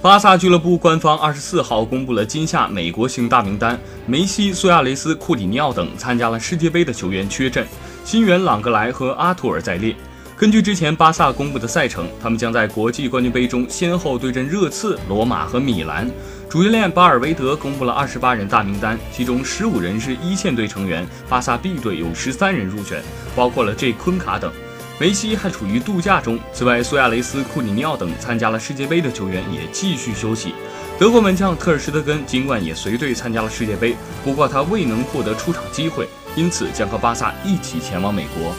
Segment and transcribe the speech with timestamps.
[0.00, 3.76] 巴萨俱乐部官方二十四号公布了今夏美国行大名单，
[4.06, 7.66] 梅西、苏亚雷斯、库里尼奥等参加了世界杯的球员缺阵，
[8.04, 9.96] 新援朗格莱和阿图尔在列。
[10.36, 16.08] 根据之前巴萨公布的赛程，他们将在国际冠军杯中先后对阵热刺、罗马和米兰。
[16.48, 23.02] 主教练巴尔韦德公布了二十八人大名单，其中十五人是一线队成员，巴萨 B 队有十三人入选，
[23.34, 24.52] 包括了 J 昆卡等。
[25.00, 26.38] 梅西还处于度假中。
[26.52, 30.54] 此外，苏亚雷斯、库里尼奥等参加了世界杯的球员也继续休息。
[30.98, 38.52] 德国门将特尔施特根尽管也随队参加了世界杯，不过他未能获得出场机会，因此将和巴萨一起前往美国。